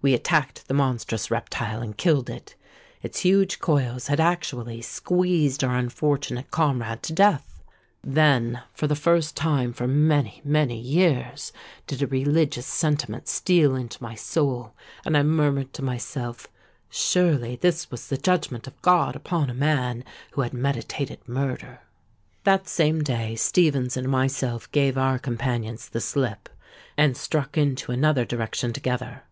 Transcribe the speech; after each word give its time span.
We 0.00 0.14
attacked 0.14 0.68
the 0.68 0.72
monstrous 0.72 1.30
reptile, 1.30 1.82
and 1.82 1.94
killed 1.98 2.30
it. 2.30 2.54
Its 3.02 3.18
huge 3.18 3.58
coils 3.58 4.06
had 4.06 4.18
actually 4.20 4.80
squeezed 4.80 5.62
our 5.62 5.76
unfortunate 5.76 6.50
comrade 6.50 7.02
to 7.02 7.12
death! 7.12 7.62
Then—for 8.02 8.86
the 8.86 8.96
first 8.96 9.36
time 9.36 9.74
for 9.74 9.86
many, 9.86 10.40
many 10.46 10.80
years—did 10.80 12.00
a 12.00 12.06
religious 12.06 12.64
sentiment 12.66 13.28
steal 13.28 13.76
into 13.76 14.02
my 14.02 14.14
soul; 14.14 14.72
and 15.04 15.14
I 15.14 15.22
murmured 15.22 15.74
to 15.74 15.82
myself: 15.84 16.46
'Surely 16.88 17.56
this 17.56 17.90
was 17.90 18.08
the 18.08 18.16
judgment 18.16 18.66
of 18.66 18.80
God 18.80 19.14
upon 19.14 19.50
a 19.50 19.54
man 19.54 20.04
who 20.30 20.40
had 20.40 20.54
meditated 20.54 21.28
murder.' 21.28 21.80
"That 22.44 22.66
same 22.66 23.04
day 23.04 23.34
Stephens 23.36 23.94
and 23.94 24.08
myself 24.08 24.72
gave 24.72 24.96
our 24.96 25.18
companions 25.18 25.90
the 25.90 26.00
slip, 26.00 26.48
and 26.96 27.14
struck 27.14 27.58
into 27.58 27.92
another 27.92 28.24
direction 28.24 28.72
together. 28.72 29.24